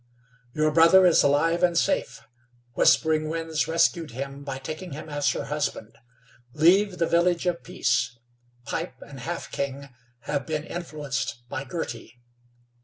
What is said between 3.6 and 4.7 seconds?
rescued him by